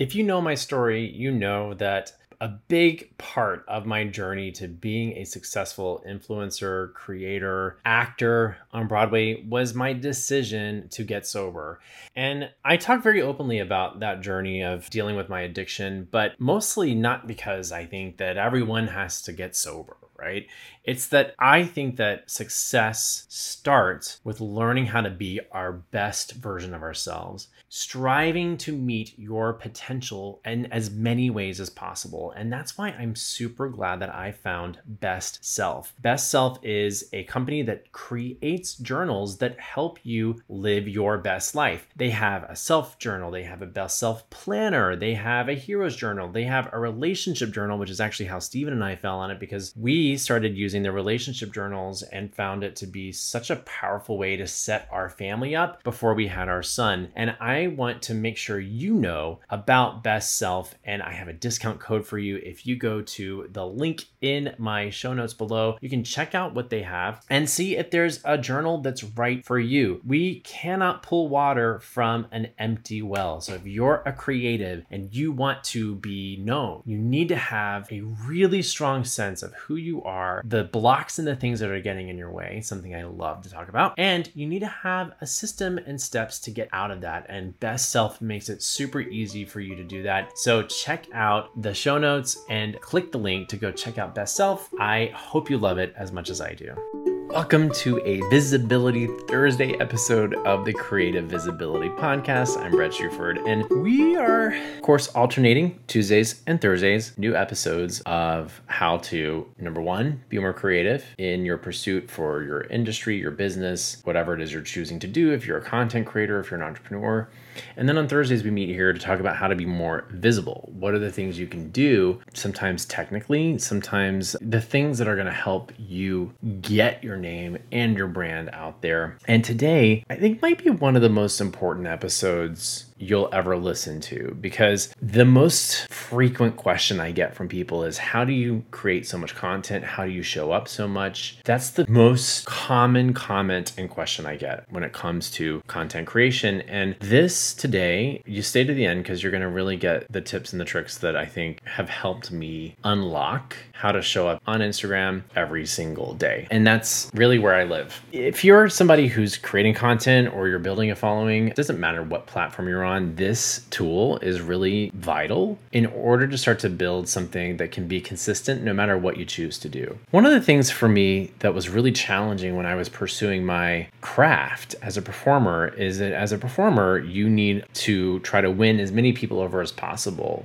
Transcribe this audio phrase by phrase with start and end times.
[0.00, 4.66] If you know my story, you know that a big part of my journey to
[4.66, 11.80] being a successful influencer, creator, actor on Broadway was my decision to get sober.
[12.16, 16.94] And I talk very openly about that journey of dealing with my addiction, but mostly
[16.94, 20.46] not because I think that everyone has to get sober right?
[20.84, 26.74] It's that I think that success starts with learning how to be our best version
[26.74, 32.32] of ourselves, striving to meet your potential in as many ways as possible.
[32.32, 35.94] And that's why I'm super glad that I found Best Self.
[36.00, 41.86] Best Self is a company that creates journals that help you live your best life.
[41.94, 45.94] They have a self journal, they have a best self planner, they have a hero's
[45.94, 49.30] journal, they have a relationship journal, which is actually how Stephen and I fell on
[49.30, 53.56] it because we started using the relationship journals and found it to be such a
[53.56, 57.10] powerful way to set our family up before we had our son.
[57.14, 61.32] And I want to make sure you know about Best Self, and I have a
[61.32, 62.36] discount code for you.
[62.36, 66.54] If you go to the link in my show notes below, you can check out
[66.54, 70.00] what they have and see if there's a journal that's right for you.
[70.06, 73.40] We cannot pull water from an empty well.
[73.40, 77.90] So if you're a creative and you want to be known, you need to have
[77.90, 81.80] a really strong sense of who you are, the blocks and the things that are
[81.80, 83.94] getting in your way, something I love to talk about.
[83.98, 87.26] And you need to have a system and steps to get out of that.
[87.28, 90.38] And Best Self makes it super easy for you to do that.
[90.38, 94.36] So check out the show notes and click the link to go check out Best
[94.36, 94.70] Self.
[94.78, 97.09] I hope you love it as much as I do.
[97.30, 102.58] Welcome to a Visibility Thursday episode of the CreatiVisibility Podcast.
[102.58, 108.60] I'm Bret Shuford, and we are, of course, alternating Tuesdays and Thursdays, new episodes of
[108.66, 114.00] how to, number one, be more creative in your pursuit for your industry, your business,
[114.02, 115.32] whatever it is you're choosing to do.
[115.32, 117.28] If you're a content creator, if you're an entrepreneur,
[117.76, 120.68] and then on Thursdays, we meet here to talk about how to be more visible.
[120.72, 125.26] What are the things you can do, sometimes technically, sometimes the things that are going
[125.26, 129.18] to help you get your name and your brand out there.
[129.26, 134.00] And today, I think might be one of the most important episodes you'll ever listen
[134.00, 139.06] to because the most frequent question I get from people is how do you create
[139.06, 139.84] so much content?
[139.84, 141.38] How do you show up so much?
[141.44, 146.60] That's the most common comment and question I get when it comes to content creation.
[146.62, 150.20] And this today, you stay to the end because you're going to really get the
[150.20, 154.42] tips and the tricks that I think have helped me unlock how to show up
[154.46, 156.46] on Instagram every single day.
[156.50, 158.02] And that's really where I live.
[158.12, 162.26] If you're somebody who's creating content or you're building a following, it doesn't matter what
[162.26, 167.08] platform you're on on, this tool is really vital in order to start to build
[167.08, 169.98] something that can be consistent no matter what you choose to do.
[170.10, 173.88] One of the things for me that was really challenging when I was pursuing my
[174.00, 178.80] craft as a performer is that as a performer, you need to try to win
[178.80, 180.44] as many people over as possible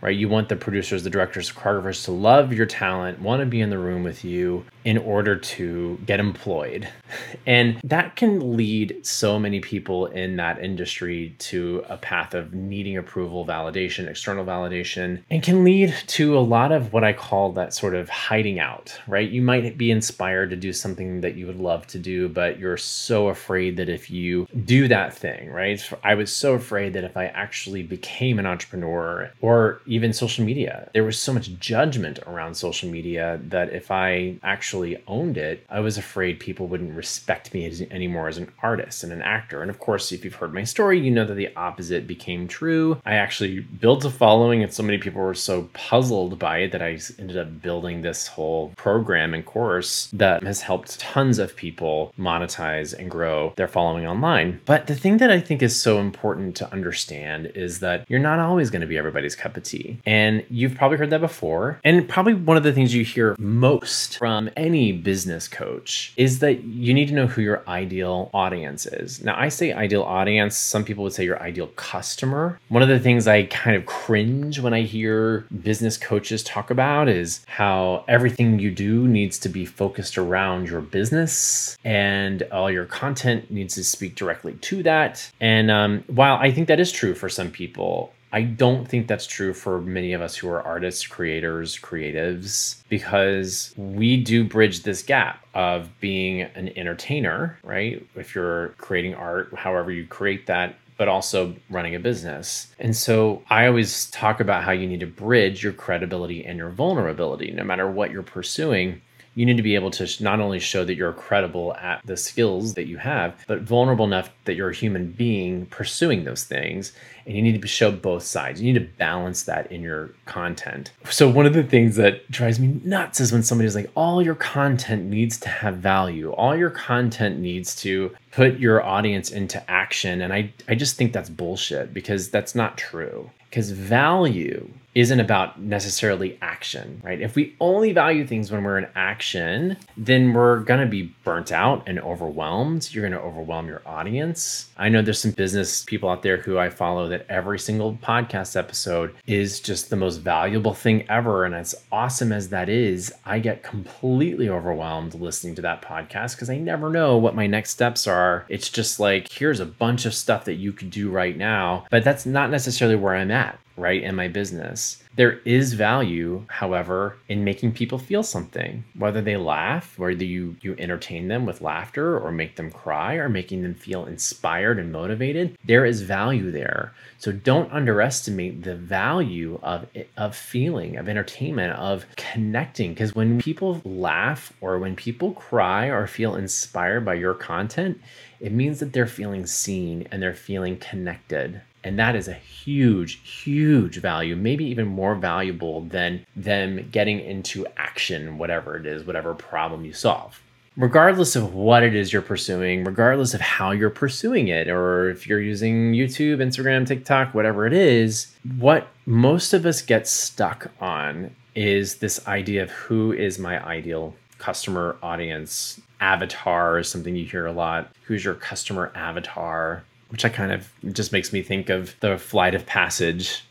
[0.00, 0.16] right?
[0.16, 3.70] You want the producers, the directors, choreographers to love your talent, want to be in
[3.70, 6.88] the room with you in order to get employed.
[7.46, 12.96] And that can lead so many people in that industry to a path of needing
[12.96, 17.72] approval, validation, external validation, and can lead to a lot of what I call that
[17.72, 19.30] sort of hiding out, right?
[19.30, 22.76] You might be inspired to do something that you would love to do, but you're
[22.76, 25.80] so afraid that if you do that thing, right?
[26.02, 30.90] I was so afraid that if I actually became an entrepreneur or even social media.
[30.92, 35.80] There was so much judgment around social media that if I actually owned it, I
[35.80, 39.62] was afraid people wouldn't respect me as, anymore as an artist and an actor.
[39.62, 43.00] And of course, if you've heard my story, you know that the opposite became true.
[43.04, 46.82] I actually built a following, and so many people were so puzzled by it that
[46.82, 52.12] I ended up building this whole program and course that has helped tons of people
[52.18, 54.60] monetize and grow their following online.
[54.64, 58.38] But the thing that I think is so important to understand is that you're not
[58.38, 59.75] always going to be everybody's cup of tea.
[60.04, 61.80] And you've probably heard that before.
[61.84, 66.64] And probably one of the things you hear most from any business coach is that
[66.64, 69.22] you need to know who your ideal audience is.
[69.22, 72.58] Now, I say ideal audience, some people would say your ideal customer.
[72.68, 77.08] One of the things I kind of cringe when I hear business coaches talk about
[77.08, 82.84] is how everything you do needs to be focused around your business and all your
[82.86, 85.30] content needs to speak directly to that.
[85.40, 89.26] And um, while I think that is true for some people, I don't think that's
[89.26, 95.02] true for many of us who are artists, creators, creatives, because we do bridge this
[95.02, 98.06] gap of being an entertainer, right?
[98.14, 102.66] If you're creating art, however you create that, but also running a business.
[102.78, 106.68] And so I always talk about how you need to bridge your credibility and your
[106.68, 107.52] vulnerability.
[107.52, 109.00] No matter what you're pursuing,
[109.36, 112.72] you need to be able to not only show that you're credible at the skills
[112.74, 116.92] that you have, but vulnerable enough that you're a human being pursuing those things.
[117.26, 118.62] And you need to show both sides.
[118.62, 120.92] You need to balance that in your content.
[121.10, 124.36] So, one of the things that drives me nuts is when somebody's like, all your
[124.36, 130.22] content needs to have value, all your content needs to put your audience into action.
[130.22, 133.30] And I, I just think that's bullshit because that's not true.
[133.50, 137.20] Because value isn't about necessarily action, right?
[137.20, 141.52] If we only value things when we're in action, then we're going to be burnt
[141.52, 142.88] out and overwhelmed.
[142.90, 144.70] You're going to overwhelm your audience.
[144.78, 148.56] I know there's some business people out there who I follow that every single podcast
[148.56, 151.44] episode is just the most valuable thing ever.
[151.44, 156.48] And as awesome as that is, I get completely overwhelmed listening to that podcast because
[156.48, 158.46] I never know what my next steps are.
[158.48, 162.02] It's just like, here's a bunch of stuff that you could do right now, but
[162.02, 165.02] that's not necessarily where I'm at right, in my business.
[165.16, 170.76] There is value, however, in making people feel something, whether they laugh, whether you, you
[170.78, 175.56] entertain them with laughter or make them cry or making them feel inspired and motivated.
[175.64, 176.92] There is value there.
[177.18, 179.86] So don't underestimate the value of,
[180.18, 182.92] of feeling, of entertainment, of connecting.
[182.92, 188.00] Because when people laugh or when people cry or feel inspired by your content,
[188.38, 193.20] it means that they're feeling seen and they're feeling connected and that is a huge
[193.22, 199.34] huge value maybe even more valuable than them getting into action whatever it is whatever
[199.34, 200.40] problem you solve.
[200.76, 205.26] Regardless of what it is you're pursuing regardless of how you're pursuing it or if
[205.26, 211.30] you're using youtube instagram tiktok whatever it is what most of us get stuck on
[211.54, 217.46] is this idea of who is my ideal customer audience avatar is something you hear
[217.46, 217.90] a lot.
[218.04, 222.54] Who's your customer avatar which I kind of just makes me think of the flight
[222.54, 223.44] of passage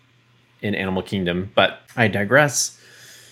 [0.61, 1.51] in Animal Kingdom.
[1.55, 2.79] But I digress.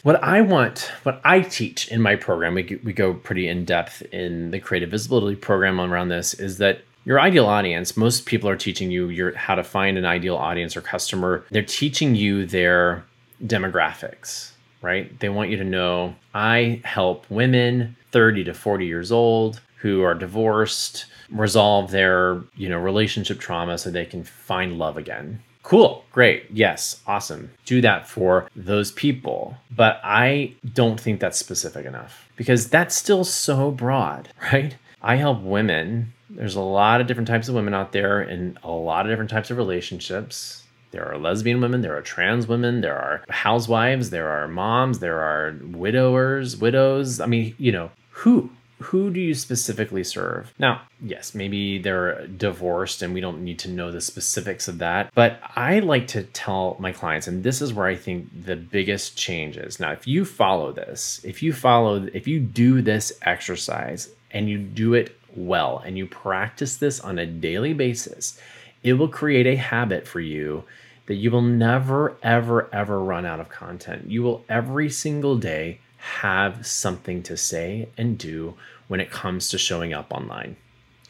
[0.04, 4.02] What I want, what I teach in my program, we, we go pretty in depth
[4.12, 8.92] in the CreatiVisibility program around this, is that your ideal audience, most people are teaching
[8.92, 11.46] you your, how to find an ideal audience or customer.
[11.52, 13.06] They're teaching you their
[13.46, 15.18] demographics, right?
[15.20, 20.16] They want you to know I help women 30 to 40 years old who are
[20.16, 25.42] divorced resolve their, you know, relationship trauma so they can find love again.
[25.62, 27.52] Cool, great, yes, awesome.
[27.66, 29.58] Do that for those people.
[29.76, 34.78] But I don't think that's specific enough because that's still so broad, right?
[35.02, 36.14] I help women.
[36.30, 39.32] There's a lot of different types of women out there in a lot of different
[39.32, 40.64] types of relationships.
[40.92, 45.20] There are lesbian women, there are trans women, there are housewives, there are moms, there
[45.20, 47.20] are widowers, widows.
[47.20, 48.50] I mean, you know, who
[48.80, 50.54] who do you specifically serve?
[50.60, 55.12] Now, yes, maybe they're divorced and we don't need to know the specifics of that,
[55.16, 59.18] but I like to tell my clients, and this is where I think the biggest
[59.18, 59.80] change is.
[59.80, 64.58] Now, if you follow this, if you follow, if you do this exercise and you
[64.58, 68.40] do it well and you practice this on a daily basis,
[68.84, 70.64] it will create a habit for you
[71.06, 74.10] that you will never, ever, ever run out of content.
[74.10, 78.54] You will every single day have something to say and do
[78.90, 80.58] when it comes to showing up online.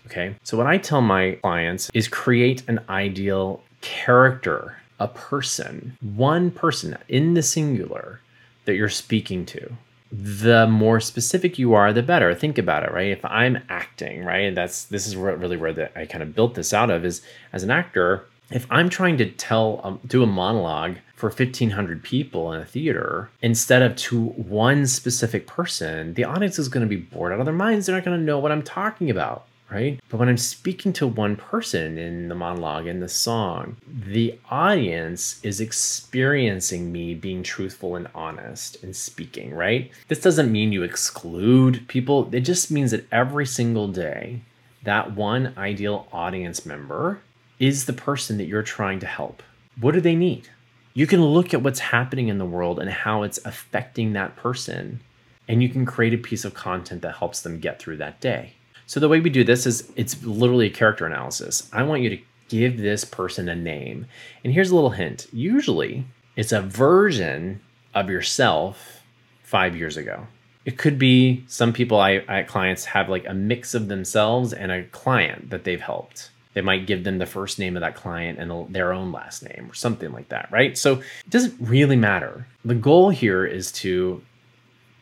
[0.05, 0.35] Okay.
[0.43, 6.97] So, what I tell my clients is create an ideal character, a person, one person
[7.07, 8.19] in the singular
[8.65, 9.71] that you're speaking to.
[10.11, 12.35] The more specific you are, the better.
[12.35, 13.07] Think about it, right?
[13.07, 16.71] If I'm acting, right, that's this is really where the, I kind of built this
[16.71, 18.25] out of is as an actor.
[18.53, 23.31] If I'm trying to tell, um, do a monologue for 1500 people in a theater
[23.41, 27.45] instead of to one specific person, the audience is going to be bored out of
[27.45, 27.87] their minds.
[27.87, 29.99] They're not going to know what I'm talking about, right?
[30.07, 35.39] But when I'm speaking to one person in the monologue, in the song, the audience
[35.41, 39.89] is experiencing me being truthful and honest and speaking, right?
[40.09, 44.41] This doesn't mean you exclude people, it just means that every single day,
[44.83, 47.21] that one ideal audience member
[47.59, 49.43] is the person that you're trying to help.
[49.79, 50.49] What do they need?
[50.93, 54.99] you can look at what's happening in the world and how it's affecting that person
[55.47, 58.53] and you can create a piece of content that helps them get through that day.
[58.85, 61.69] So the way we do this is it's literally a character analysis.
[61.73, 64.05] I want you to give this person a name.
[64.43, 65.27] And here's a little hint.
[65.33, 66.05] Usually
[66.37, 67.59] it's a version
[67.93, 69.01] of yourself
[69.43, 70.27] five years ago.
[70.63, 74.71] It could be some people I, I clients have like a mix of themselves and
[74.71, 78.39] a client that they've helped they might give them the first name of that client
[78.39, 80.77] and their own last name or something like that, right?
[80.77, 82.47] So it doesn't really matter.
[82.63, 84.21] The goal here is to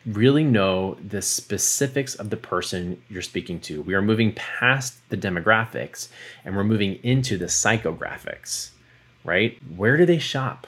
[0.06, 3.82] really know the specifics of the person you're speaking to.
[3.82, 6.08] We are moving past the demographics
[6.44, 8.70] and we're moving into the psychographics,
[9.24, 9.58] right?
[9.76, 10.66] Where do they shop?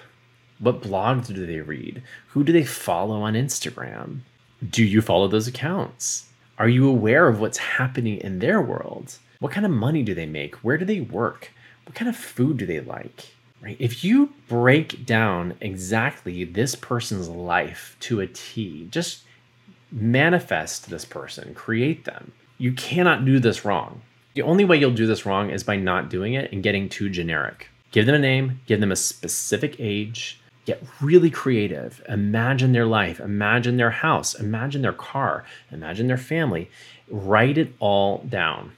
[0.61, 2.03] What blogs do they read?
[2.29, 4.21] Who do they follow on Instagram?
[4.71, 6.29] Do you follow those accounts?
[6.59, 9.19] Are you aware of what's happening in their world?
[9.45, 10.55] What kind of money do they make?
[10.65, 11.53] Where do they work?
[11.85, 13.35] What kind of food do they like?
[13.61, 13.77] Right?
[13.79, 19.25] If you break down exactly this person's life to a T, just
[19.93, 22.33] manifest this person, create them.
[22.57, 24.01] You cannot do this wrong.
[24.33, 27.11] The only way you'll do this wrong is by not doing it and getting too
[27.11, 27.69] generic.
[27.91, 32.03] Give them a name, give them a specific age, get really creative.
[32.09, 36.71] Imagine their life, imagine their house, imagine their car, imagine their family.
[37.11, 38.73] Write it all down.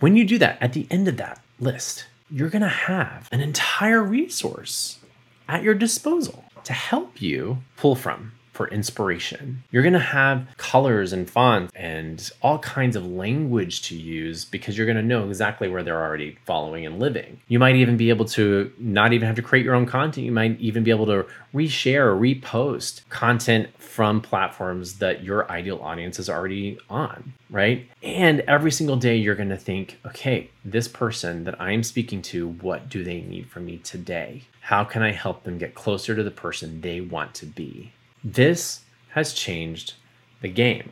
[0.00, 3.42] When you do that, at the end of that list, you're going to have an
[3.42, 4.98] entire resource
[5.46, 9.62] at your disposal to help you pull from for inspiration.
[9.70, 14.76] You're going to have colors and fonts and all kinds of language to use because
[14.76, 17.40] you're going to know exactly where they're already following and living.
[17.48, 20.24] You might even be able to not even have to create your own content.
[20.26, 25.78] You might even be able to reshare or repost content from platforms that your ideal
[25.82, 27.88] audience is already on, right?
[28.02, 32.48] And every single day you're going to think, okay, this person that I'm speaking to,
[32.48, 34.42] what do they need from me today?
[34.60, 37.92] How can I help them get closer to the person they want to be?
[38.22, 39.94] This has changed
[40.40, 40.90] the game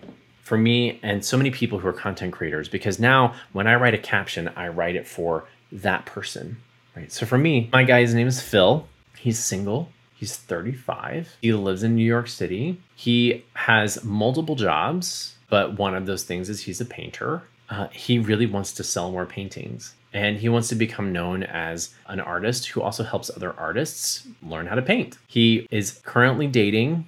[0.49, 3.93] for me and so many people who are content creators because now when I write
[3.93, 6.57] a caption, I write it for that person.
[6.97, 7.13] Right.
[7.13, 8.89] So for me, my guy's name is Phil.
[9.19, 9.91] He's single.
[10.15, 11.37] He's 35.
[11.43, 12.81] He lives in New York City.
[12.97, 17.43] He has multiple jobs, but one of those things is he's a painter.
[17.69, 21.95] Uh, he really wants to sell more paintings and he wants to become known as
[22.07, 25.19] an artist who also helps other artists learn how to paint.
[25.27, 27.07] He is currently dating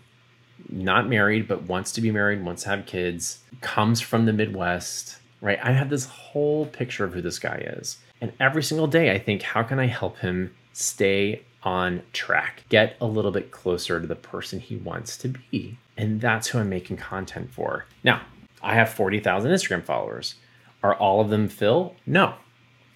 [0.69, 5.19] not married, but wants to be married, wants to have kids, comes from the Midwest,
[5.41, 5.59] right?
[5.63, 7.99] I have this whole picture of who this guy is.
[8.21, 12.97] And every single day, I think, how can I help him stay on track, get
[13.01, 15.79] a little bit closer to the person he wants to be?
[15.97, 17.87] And that's who I'm making content for.
[18.05, 18.23] Now,
[18.63, 20.35] I have 40,000 Instagram followers.
[20.83, 21.95] Are all of them Phil?
[22.07, 22.35] No,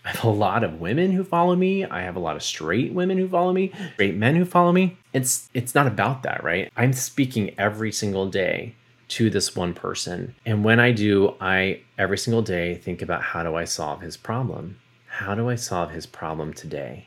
[0.05, 1.85] I have a lot of women who follow me.
[1.85, 4.99] I have a lot of straight women who follow me, straight men who follow me.
[5.13, 6.71] It's it's not about that, right?
[6.77, 8.75] I'm speaking every single day
[9.09, 10.35] to this one person.
[10.45, 14.17] And when I do, I every single day think about how do I solve his
[14.17, 14.79] problem?
[15.07, 17.07] How do I solve his problem today?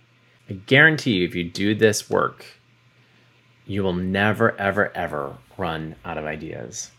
[0.50, 2.46] I guarantee you if you do this work,
[3.66, 6.92] you will never ever ever run out of ideas.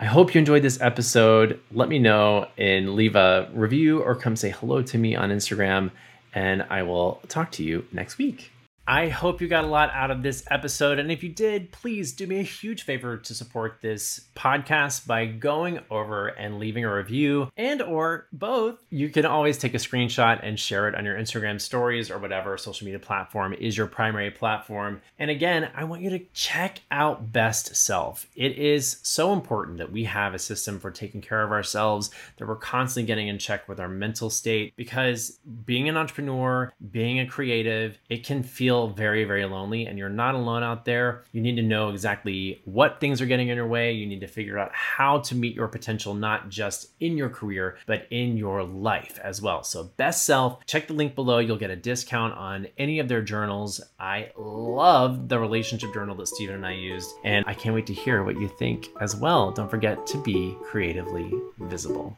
[0.00, 1.58] I hope you enjoyed this episode.
[1.72, 5.90] Let me know and leave a review or come say hello to me on Instagram,
[6.32, 8.52] and I will talk to you next week.
[8.88, 10.98] I hope you got a lot out of this episode.
[10.98, 15.26] And if you did, please do me a huge favor to support this podcast by
[15.26, 18.82] going over and leaving a review and or both.
[18.88, 22.56] You can always take a screenshot and share it on your Instagram stories or whatever
[22.56, 25.02] social media platform is your primary platform.
[25.18, 28.26] And again, I want you to check out Best Self.
[28.34, 32.48] It is so important that we have a system for taking care of ourselves, that
[32.48, 37.26] we're constantly getting in check with our mental state because being an entrepreneur, being a
[37.26, 41.40] creative, it can feel feel very, very lonely and you're not alone out there, you
[41.40, 43.92] need to know exactly what things are getting in your way.
[43.92, 47.76] You need to figure out how to meet your potential, not just in your career,
[47.86, 49.62] but in your life as well.
[49.64, 51.38] So, Best Self, check the link below.
[51.38, 53.80] You'll get a discount on any of their journals.
[53.98, 57.94] I love the relationship journal that Stephen and I used, and I can't wait to
[57.94, 59.50] hear what you think as well.
[59.50, 62.16] Don't forget to be creatively visible.